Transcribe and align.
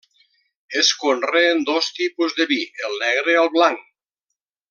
Es 0.79 0.87
conreen 1.01 1.61
dos 1.67 1.91
tipus 1.99 2.35
de 2.41 2.49
vi, 2.53 2.59
el 2.89 2.99
negre 3.05 3.37
i 3.37 3.39
el 3.43 3.53
blanc. 3.61 3.87